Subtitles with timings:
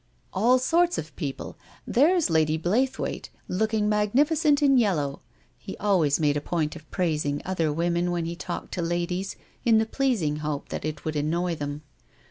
[0.33, 1.57] "All sorts of pretty people.
[1.85, 5.21] There's Lady Blaythewaite, looking magnificent in yellow,"
[5.59, 5.77] he answered.
[5.77, 9.77] He always made a point of praising other women when he talked to ladies, in
[9.77, 11.83] the pleasing hope that it would annoy them.